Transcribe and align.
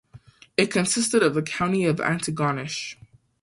It 0.57 0.71
consisted 0.71 1.21
of 1.21 1.35
the 1.35 1.43
County 1.43 1.85
of 1.85 1.97
Antigonish. 1.97 2.95